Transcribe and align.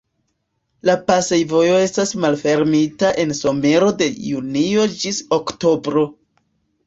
La 0.89 0.93
pasejvojo 1.09 1.75
estas 1.81 2.13
malfermita 2.23 3.11
en 3.23 3.35
somero 3.41 3.91
de 3.99 4.09
junio 4.29 4.87
ĝis 5.03 5.19
oktobro. 5.39 6.07